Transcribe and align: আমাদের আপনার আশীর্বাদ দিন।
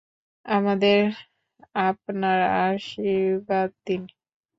আমাদের 0.45 1.01
আপনার 1.83 2.39
আশীর্বাদ 2.63 3.69
দিন। 3.87 4.01